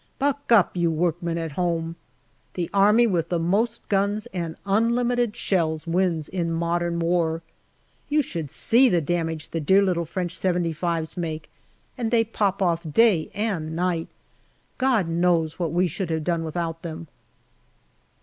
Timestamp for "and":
4.33-4.55, 11.99-12.09, 13.35-13.75